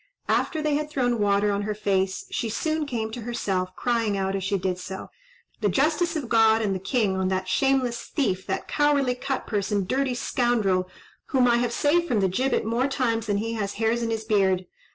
[0.29, 4.35] After they had thrown water on her face, she soon came to herself, crying out
[4.35, 5.11] as she did so,
[5.59, 9.71] "The justice of God and the king on that shameless thief, that cowardly cut purse,
[9.71, 10.89] and dirty scoundrel,
[11.27, 14.23] whom I have saved from the gibbet more times than he has hairs in his
[14.23, 14.65] beard.